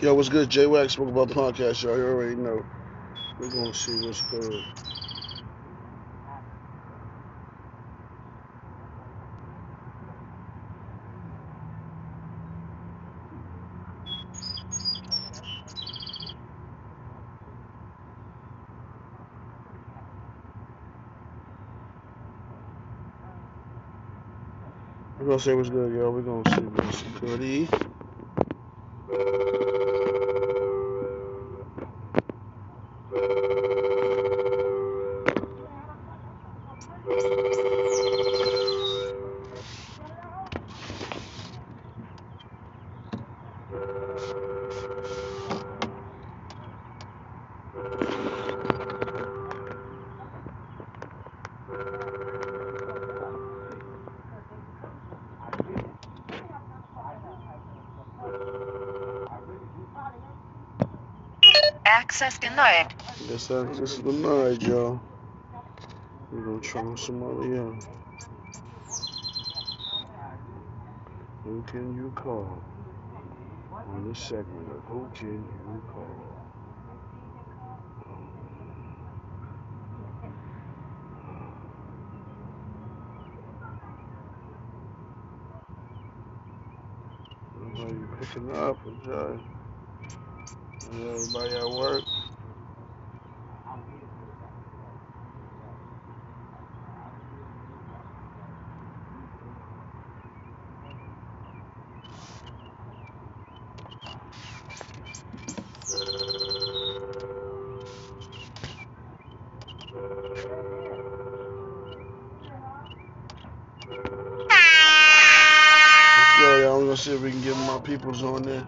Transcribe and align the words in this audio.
Yo, 0.00 0.14
what's 0.14 0.28
good? 0.28 0.50
J 0.50 0.66
Wax 0.66 0.92
spoke 0.94 1.08
about 1.08 1.28
the 1.28 1.34
podcast, 1.34 1.82
y'all. 1.82 1.96
You 1.98 2.04
already 2.04 2.36
know. 2.36 2.66
We're 3.38 3.48
gonna 3.48 3.74
see 3.74 3.96
what's 3.96 4.22
good. 4.22 4.64
We're 25.18 25.26
gonna 25.26 25.40
say 25.40 25.54
what's 25.54 25.70
good, 25.70 25.92
y'all. 25.94 26.12
We're 26.12 26.22
gonna 26.22 26.56
see 26.56 26.62
what's 26.66 27.02
goody. 27.20 27.68
Access 61.86 62.38
denied. 62.38 62.94
Yes, 63.28 63.48
just 63.76 64.04
denied, 64.04 64.62
y'all. 64.62 65.00
We're 66.32 66.42
gonna 66.42 66.60
try 66.60 66.94
somebody 66.96 67.56
else. 67.56 67.86
Who 71.44 71.62
can 71.62 71.96
you 71.96 72.12
call? 72.14 72.62
On 73.88 74.08
this 74.08 74.18
segment 74.18 74.68
of 74.70 74.84
Who 74.84 75.08
Can 75.14 75.44
You 75.66 75.82
Call? 75.92 76.06
Nobody 87.60 87.98
picking 88.20 88.50
up, 88.56 88.78
okay? 88.86 89.40
Everybody 90.92 91.54
at 91.54 91.70
work? 91.70 92.04
Let's 116.16 116.40
go, 116.40 116.58
y'all. 116.60 116.78
We're 116.80 116.86
gonna 116.86 116.97
see 117.08 117.14
if 117.14 117.22
we 117.22 117.30
can 117.30 117.40
get 117.40 117.56
my 117.56 117.78
peoples 117.78 118.22
on 118.22 118.42
there. 118.42 118.66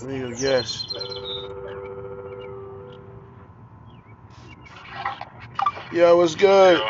Let 0.00 0.10
me 0.10 0.20
go 0.20 0.30
guess. 0.40 0.86
Yo, 5.92 6.16
what's 6.16 6.34
good? 6.34 6.78
You 6.78 6.84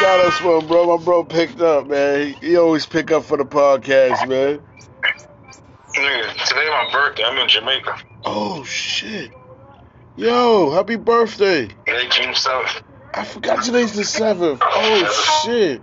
got 0.00 0.20
us 0.26 0.42
one, 0.42 0.66
bro. 0.66 0.96
My 0.96 1.04
bro 1.04 1.22
picked 1.22 1.60
up, 1.60 1.86
man. 1.86 2.34
He, 2.40 2.48
he 2.48 2.56
always 2.56 2.84
pick 2.84 3.12
up 3.12 3.24
for 3.24 3.36
the 3.36 3.44
podcast, 3.44 4.28
man. 4.28 4.60
Nigga, 5.96 6.32
today 6.46 6.68
my 6.68 6.90
birthday. 6.92 7.22
I'm 7.24 7.38
in 7.38 7.48
Jamaica. 7.48 7.96
Oh 8.24 8.64
shit. 8.64 9.30
Yo, 10.16 10.72
happy 10.72 10.96
birthday. 10.96 11.68
Today, 11.86 12.08
June 12.10 12.34
7th. 12.34 12.82
I 13.14 13.24
forgot 13.24 13.62
today's 13.62 13.94
the 13.94 14.04
seventh. 14.04 14.60
Oh 14.64 15.44
shit. 15.44 15.80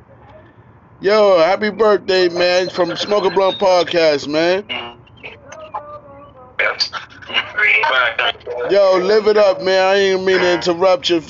Yo, 1.02 1.40
happy 1.40 1.72
birthday, 1.72 2.30
man, 2.30 2.70
from 2.70 2.96
Smoker 2.96 3.32
Blunt 3.32 3.58
Podcast, 3.58 4.28
man. 4.28 4.64
Yo, 8.70 8.98
live 9.00 9.28
it 9.28 9.36
up, 9.36 9.62
man. 9.64 9.84
I 9.84 9.96
ain't 9.96 10.24
mean 10.24 10.38
to 10.38 10.54
interrupt 10.54 11.10
you. 11.10 11.24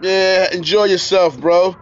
Yeah, 0.00 0.54
enjoy 0.54 0.84
yourself, 0.84 1.38
bro. 1.40 1.74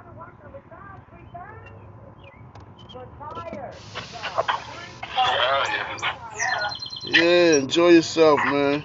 Yeah. 7.04 7.56
Enjoy 7.56 7.88
yourself, 7.88 8.41
man. 8.47 8.84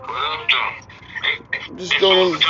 What 0.00 0.10
up? 0.10 1.78
Just 1.78 1.98
doing- 2.00 2.40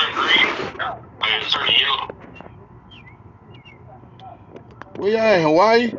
Where 4.98 5.12
y'all 5.12 5.20
at, 5.20 5.42
Hawaii? 5.42 5.92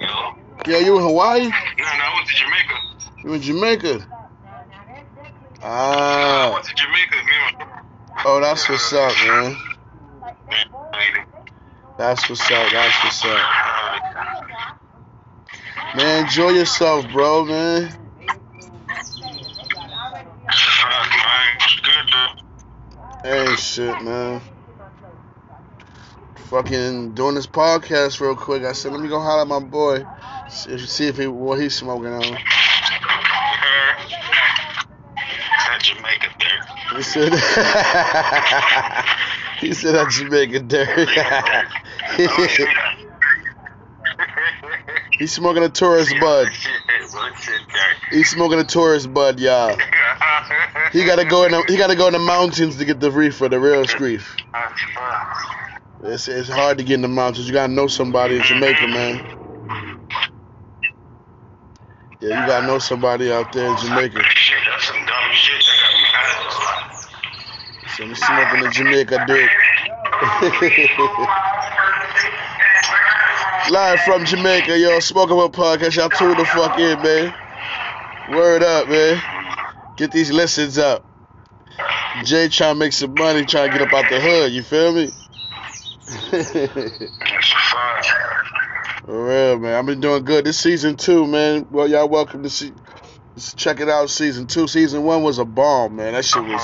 Know? 0.00 0.34
Yeah, 0.66 0.78
you 0.78 0.96
in 0.96 1.02
Hawaii? 1.02 1.40
No, 1.40 1.48
no, 1.48 1.84
I 1.84 2.14
went 2.16 2.28
to 2.28 2.34
Jamaica. 2.34 2.74
You 3.22 3.32
in 3.34 3.42
Jamaica? 3.42 4.08
Ah. 5.62 6.48
I 6.48 6.50
went 6.50 6.64
to 6.64 6.74
Jamaica. 6.74 7.16
Me 7.16 7.32
and 7.50 7.58
my 7.58 7.66
oh, 8.24 8.40
that's 8.40 8.66
what's 8.70 8.90
up, 8.94 9.12
man. 9.26 9.56
That's 11.98 12.26
what's 12.30 12.50
up. 12.50 12.72
That's 12.72 13.04
what's 13.04 13.24
up. 13.26 13.40
Man, 15.94 16.24
enjoy 16.24 16.52
yourself, 16.52 17.06
bro, 17.12 17.44
man. 17.44 17.90
fuck, 17.90 17.98
man. 21.10 21.56
It's 21.60 21.80
good, 21.80 22.06
though. 22.14 23.48
Hey, 23.50 23.56
shit, 23.56 24.02
man. 24.02 24.40
Fucking 26.36 27.14
doing 27.14 27.34
this 27.34 27.46
podcast 27.46 28.20
real 28.20 28.36
quick. 28.36 28.64
I 28.64 28.72
said, 28.72 28.92
let 28.92 29.00
me 29.00 29.08
go 29.08 29.20
holler 29.20 29.42
at 29.42 29.48
my 29.48 29.60
boy. 29.60 30.04
See, 30.48 30.78
see 30.78 31.06
if 31.06 31.16
he 31.16 31.26
what 31.26 31.60
he's 31.60 31.74
smoking 31.74 32.12
on. 32.12 32.22
Said 32.22 32.38
Jamaica 35.80 36.28
there. 36.38 36.60
He 36.96 37.02
said, 37.02 37.32
he 39.60 39.72
said 39.72 39.94
that 39.94 40.10
Jamaica 40.10 40.60
dirt. 40.60 41.08
He's 45.18 45.32
smoking 45.32 45.62
a 45.62 45.68
tourist 45.68 46.12
bud. 46.20 46.48
He's 48.10 48.28
smoking 48.30 48.58
a 48.58 48.64
tourist 48.64 49.14
bud, 49.14 49.38
y'all. 49.38 49.76
He 50.92 51.04
gotta 51.04 51.24
go 51.24 51.44
in 51.44 51.52
the 51.52 51.64
he 51.68 51.76
gotta 51.76 51.96
go 51.96 52.08
in 52.08 52.12
the 52.12 52.18
mountains 52.18 52.76
to 52.76 52.84
get 52.84 53.00
the 53.00 53.10
reef 53.10 53.40
reefer, 53.40 53.48
the 53.48 53.60
real 53.60 53.84
screef. 53.84 54.24
It's 56.06 56.28
it's 56.28 56.50
hard 56.50 56.76
to 56.76 56.84
get 56.84 56.96
in 56.96 57.00
the 57.00 57.08
mountains. 57.08 57.48
You 57.48 57.54
gotta 57.54 57.72
know 57.72 57.86
somebody 57.86 58.36
in 58.36 58.42
Jamaica, 58.42 58.88
man. 58.88 59.24
Yeah, 62.20 62.42
you 62.42 62.46
gotta 62.46 62.66
know 62.66 62.78
somebody 62.78 63.32
out 63.32 63.54
there 63.54 63.70
in 63.70 63.76
Jamaica. 63.78 64.22
Shit, 64.22 64.58
that's 64.70 64.86
some 64.86 64.96
dumb 64.96 65.32
shit. 65.32 65.64
Me. 68.04 68.12
So 68.12 68.12
smoking 68.12 68.60
the 68.64 68.70
Jamaica 68.70 69.24
dirt. 69.26 69.50
Live 73.70 74.00
from 74.00 74.26
Jamaica, 74.26 74.78
yo, 74.78 75.00
smoking 75.00 75.38
with 75.38 75.52
podcast. 75.52 75.96
Y'all 75.96 76.10
tune 76.10 76.36
the 76.36 76.44
fuck 76.44 76.78
in, 76.78 77.00
man. 77.02 77.32
Word 78.30 78.62
up, 78.62 78.90
man. 78.90 79.22
Get 79.96 80.12
these 80.12 80.30
listens 80.30 80.76
up. 80.76 81.06
Jay 82.24 82.48
trying 82.48 82.74
to 82.74 82.78
make 82.78 82.92
some 82.92 83.14
money, 83.14 83.46
trying 83.46 83.70
to 83.70 83.78
get 83.78 83.88
up 83.88 83.94
out 83.94 84.10
the 84.10 84.20
hood. 84.20 84.52
You 84.52 84.62
feel 84.62 84.92
me? 84.92 85.10
That's 86.34 86.54
a 86.54 86.68
fact. 86.68 88.06
For 89.04 89.28
real, 89.28 89.58
man. 89.58 89.74
I've 89.74 89.86
been 89.86 90.00
doing 90.00 90.24
good. 90.24 90.44
This 90.44 90.58
season 90.58 90.96
two, 90.96 91.26
man. 91.26 91.66
Well, 91.70 91.88
y'all 91.88 92.08
welcome 92.08 92.42
to 92.42 92.50
see. 92.50 92.72
check 93.56 93.80
it 93.80 93.88
out. 93.88 94.10
Season 94.10 94.46
two. 94.46 94.66
Season 94.66 95.04
one 95.04 95.22
was 95.22 95.38
a 95.38 95.44
bomb, 95.44 95.96
man. 95.96 96.14
That 96.14 96.24
shit 96.24 96.42
was. 96.42 96.62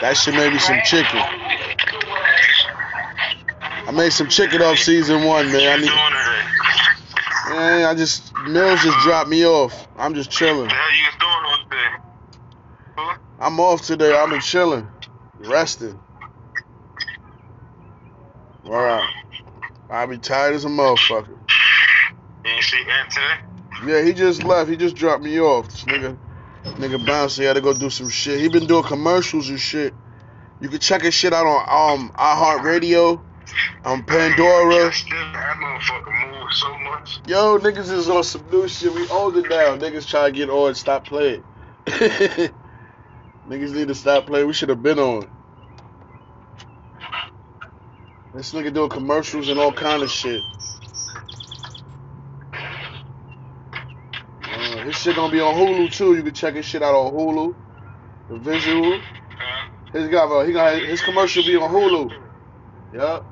That 0.00 0.16
shit 0.16 0.34
made 0.34 0.52
me 0.52 0.58
some 0.58 0.80
chicken. 0.84 1.20
I 3.86 3.92
made 3.92 4.12
some 4.12 4.28
chicken 4.28 4.60
off 4.60 4.78
season 4.78 5.24
one, 5.24 5.50
man. 5.52 5.78
I 5.78 5.80
need. 5.80 5.90
Man, 7.56 7.84
I 7.84 7.94
just 7.94 8.34
Mills 8.48 8.82
just 8.82 8.98
dropped 8.98 9.30
me 9.30 9.46
off. 9.46 9.86
I'm 9.96 10.14
just 10.14 10.30
chilling. 10.30 10.66
What 10.66 10.72
you 10.72 11.10
doing 11.18 11.44
all? 12.98 13.14
I'm 13.38 13.60
off 13.60 13.82
today. 13.82 14.14
I've 14.14 14.30
been 14.30 14.40
chilling, 14.40 14.88
resting. 15.38 15.98
All 18.66 18.72
right. 18.72 19.08
I 19.88 20.06
be 20.06 20.18
tired 20.18 20.54
as 20.54 20.64
a 20.64 20.68
motherfucker. 20.68 21.38
You 22.44 22.62
see 22.62 22.78
Ant 22.78 23.10
today? 23.10 23.92
Yeah, 23.92 24.02
he 24.02 24.12
just 24.12 24.42
left. 24.42 24.68
He 24.68 24.76
just 24.76 24.96
dropped 24.96 25.22
me 25.22 25.38
off. 25.40 25.68
This 25.68 25.84
nigga, 25.84 26.16
nigga. 26.64 27.36
He 27.38 27.44
had 27.44 27.52
to 27.52 27.60
go 27.60 27.72
do 27.72 27.90
some 27.90 28.08
shit. 28.08 28.40
He 28.40 28.48
been 28.48 28.66
doing 28.66 28.82
commercials 28.82 29.48
and 29.50 29.60
shit. 29.60 29.94
You 30.60 30.68
can 30.68 30.80
check 30.80 31.02
his 31.02 31.14
shit 31.14 31.32
out 31.32 31.46
on 31.46 32.00
um 32.00 32.10
iHeartRadio, 32.16 33.22
on 33.84 34.02
Pandora. 34.02 34.92
Still, 34.92 35.16
that 35.32 35.56
motherfucker 35.58 36.32
moves 36.32 36.60
so 36.60 36.78
much. 36.78 37.20
Yo, 37.28 37.58
niggas 37.58 37.92
is 37.92 38.08
on 38.08 38.24
some 38.24 38.44
new 38.50 38.66
shit. 38.66 38.92
We 38.92 39.08
older 39.10 39.42
now. 39.42 39.76
Niggas 39.76 40.08
try 40.08 40.26
to 40.26 40.32
get 40.32 40.50
on. 40.50 40.74
Stop 40.74 41.06
playing. 41.06 41.44
niggas 41.86 42.52
need 43.46 43.88
to 43.88 43.94
stop 43.94 44.26
playing. 44.26 44.48
We 44.48 44.54
should 44.54 44.70
have 44.70 44.82
been 44.82 44.98
on. 44.98 45.35
This 48.36 48.52
nigga 48.52 48.70
doing 48.74 48.90
commercials 48.90 49.48
and 49.48 49.58
all 49.58 49.72
kind 49.72 50.02
of 50.02 50.10
shit. 50.10 50.42
Uh, 54.42 54.84
his 54.84 54.94
shit 54.94 55.16
gonna 55.16 55.32
be 55.32 55.40
on 55.40 55.54
Hulu 55.54 55.90
too. 55.90 56.14
You 56.14 56.22
can 56.22 56.34
check 56.34 56.54
his 56.54 56.66
shit 56.66 56.82
out 56.82 56.94
on 56.94 57.14
Hulu. 57.14 57.54
The 58.28 58.36
visual. 58.36 59.00
His 59.94 60.08
got 60.08 60.46
he 60.46 60.52
got 60.52 60.78
his 60.78 61.00
commercial 61.00 61.44
be 61.44 61.56
on 61.56 61.70
Hulu. 61.70 62.12
Yup. 62.92 63.24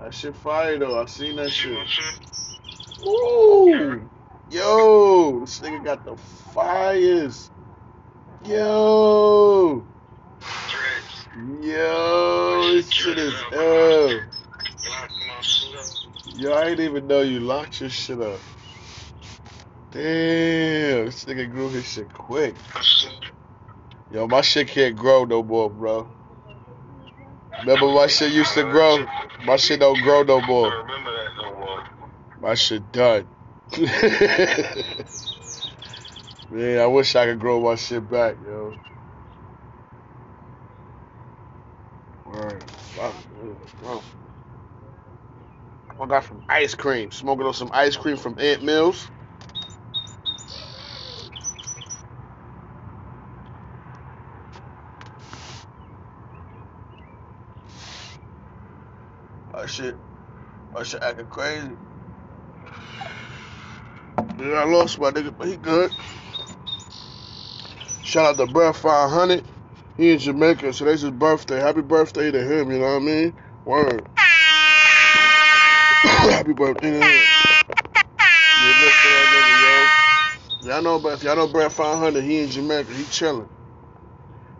That 0.00 0.12
shit 0.12 0.34
fire 0.34 0.76
though. 0.76 1.00
I 1.00 1.04
seen 1.04 1.36
that 1.36 1.50
shit. 1.50 1.78
Ooh. 3.06 4.10
Yo, 4.50 5.40
this 5.40 5.60
nigga 5.60 5.84
got 5.84 6.04
the 6.04 6.16
fires. 6.16 7.52
Yo. 8.44 9.86
Yo, 11.60 12.13
this 12.74 12.90
shit 12.90 13.18
is. 13.18 13.32
Yo, 16.36 16.52
I 16.54 16.64
didn't 16.70 16.84
even 16.84 17.06
know 17.06 17.20
you 17.20 17.38
locked 17.40 17.80
your 17.80 17.90
shit 17.90 18.20
up. 18.20 18.40
Damn, 19.92 21.06
this 21.06 21.24
nigga 21.24 21.48
grew 21.50 21.68
his 21.68 21.88
shit 21.88 22.12
quick. 22.12 22.54
Yo, 24.10 24.26
my 24.26 24.40
shit 24.40 24.66
can't 24.68 24.96
grow 24.96 25.24
no 25.24 25.42
more, 25.44 25.70
bro. 25.70 26.08
Remember 27.60 27.86
my 27.86 28.08
shit 28.08 28.32
used 28.32 28.54
to 28.54 28.64
grow? 28.64 29.06
My 29.44 29.56
shit 29.56 29.78
don't 29.78 30.02
grow 30.02 30.24
no 30.24 30.40
more. 30.40 30.72
My 32.40 32.54
shit 32.54 32.90
done. 32.92 33.28
Man, 36.50 36.78
I 36.78 36.86
wish 36.86 37.14
I 37.16 37.26
could 37.26 37.38
grow 37.40 37.60
my 37.60 37.76
shit 37.76 38.08
back, 38.10 38.36
yo. 38.44 38.63
Go. 42.96 43.12
I 46.00 46.06
got 46.06 46.24
some 46.24 46.44
ice 46.48 46.74
cream. 46.74 47.10
Smoking 47.10 47.46
on 47.46 47.54
some 47.54 47.70
ice 47.72 47.96
cream 47.96 48.16
from 48.16 48.38
Ant 48.38 48.62
Mills. 48.62 49.10
My 59.52 59.66
shit, 59.66 59.96
my 60.72 60.82
shit 60.82 61.02
acting 61.02 61.26
crazy. 61.26 61.70
Yeah, 64.38 64.54
I 64.54 64.64
lost 64.64 64.98
my 65.00 65.10
nigga, 65.10 65.36
but 65.36 65.48
he 65.48 65.56
good. 65.56 65.90
Shout 68.02 68.26
out 68.26 68.38
to 68.38 68.52
Brett 68.52 68.76
500. 68.76 69.44
He 69.96 70.10
in 70.12 70.18
Jamaica, 70.18 70.72
so 70.72 70.84
today's 70.84 71.02
his 71.02 71.12
birthday. 71.12 71.60
Happy 71.60 71.82
birthday 71.82 72.32
to 72.32 72.42
him, 72.42 72.70
you 72.72 72.78
know 72.78 72.94
what 72.94 73.02
I 73.02 73.04
mean? 73.04 73.34
Word. 73.64 74.04
Happy 76.04 76.52
birthday 76.52 76.90
to 76.90 76.96
him. 76.96 77.22
Y'all 80.64 80.82
know, 80.82 80.98
but 80.98 81.12
if 81.12 81.22
y'all 81.22 81.36
know 81.36 81.46
Brett 81.46 81.70
500, 81.70 82.24
he 82.24 82.40
in 82.42 82.50
Jamaica, 82.50 82.92
he 82.92 83.04
chilling. 83.04 83.48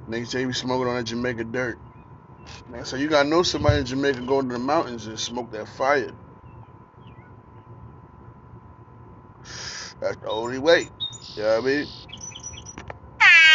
Nigga 0.08 0.26
say 0.26 0.40
he 0.40 0.46
be 0.46 0.52
smoking 0.52 0.86
on 0.86 0.96
that 0.96 1.04
Jamaica 1.04 1.44
dirt. 1.44 1.81
Man, 2.69 2.84
so 2.84 2.96
you 2.96 3.08
gotta 3.08 3.28
know 3.28 3.42
somebody 3.42 3.81
in 3.81 3.86
Jamaica 3.86 4.20
go 4.22 4.40
to 4.40 4.46
the 4.46 4.58
mountains 4.58 5.06
and 5.06 5.19
smoke 5.19 5.50
that 5.50 5.66
fire. 5.69 6.12
That's 10.00 10.16
the 10.19 10.28
only 10.28 10.58
way. 10.58 10.90
You 11.36 11.42
know 11.42 11.60
what 11.60 11.64
I 11.64 11.66
mean? 11.66 11.86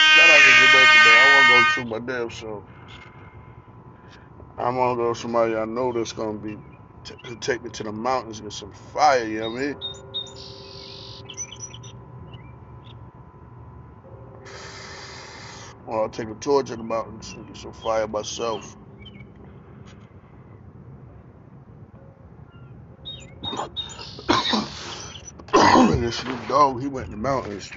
Shout 0.02 0.30
out 0.30 0.44
to 0.44 0.52
Jamaica, 0.60 1.38
wanna 1.50 1.66
go 1.66 1.72
to 1.72 1.86
my 1.86 2.00
damn 2.00 2.30
show. 2.30 2.66
I 4.57 4.69
wanna 4.69 4.96
go 4.98 5.13
to 5.13 5.19
somebody 5.19 5.56
I 5.56 5.66
know 5.66 5.94
that's 5.94 6.13
gonna 6.13 6.40
be 6.40 6.57
t- 7.06 7.16
take 7.42 7.63
me 7.63 7.72
to 7.72 7.84
the 7.84 7.92
mountains 7.94 8.40
and 8.40 8.48
get 8.48 8.54
some 8.54 8.72
fire. 8.74 9.25
You 9.25 9.42
know 9.42 9.51
what 9.51 9.60
I 9.62 9.66
mean? 9.68 9.78
Well, 15.86 16.01
I'll 16.01 16.10
take 16.10 16.30
a 16.30 16.36
torch 16.36 16.72
in 16.72 16.78
the 16.80 16.84
mountains 16.86 17.34
and 17.36 17.48
get 17.48 17.57
some 17.57 17.74
fire 17.74 18.07
myself. 18.07 18.78
and 25.54 26.13
Snoop 26.13 26.48
Dogg, 26.48 26.81
he 26.81 26.88
went 26.88 27.07
in 27.07 27.12
the 27.12 27.18
mountains. 27.18 27.72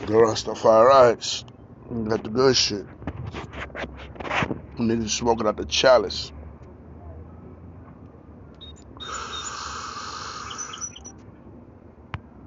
The 0.00 0.06
Rastafari's. 0.14 1.44
Got 1.90 2.24
the 2.24 2.30
good 2.30 2.56
shit. 2.56 2.86
Niggas 4.78 5.10
smoking 5.10 5.46
out 5.46 5.56
the 5.56 5.64
chalice. 5.64 6.32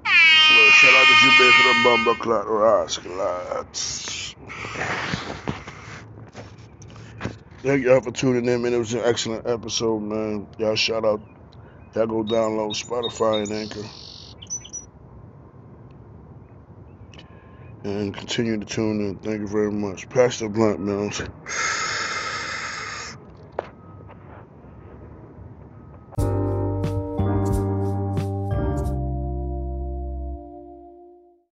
Well, 0.04 0.70
shout 0.70 0.94
out 0.94 1.06
to 1.06 1.14
Jamaica, 1.22 1.62
the 1.64 1.74
Bumba 1.84 2.14
Clot 2.20 2.46
Rascalats. 2.46 4.34
Thank 7.62 7.84
y'all 7.84 8.00
for 8.00 8.12
tuning 8.12 8.46
in, 8.46 8.62
man. 8.62 8.74
It 8.74 8.78
was 8.78 8.94
an 8.94 9.02
excellent 9.04 9.46
episode, 9.46 10.00
man. 10.00 10.46
Y'all 10.56 10.76
shout 10.76 11.04
out. 11.04 11.20
Y'all 11.94 12.06
go 12.06 12.22
download 12.22 12.80
Spotify 12.80 13.42
and 13.42 13.52
Anchor. 13.52 13.84
And 17.82 18.14
continue 18.14 18.58
to 18.58 18.64
tune 18.64 19.00
in. 19.00 19.16
Thank 19.16 19.40
you 19.40 19.48
very 19.48 19.72
much. 19.72 20.08
Pastor 20.08 20.48
Blunt, 20.48 20.78
man. 20.78 21.10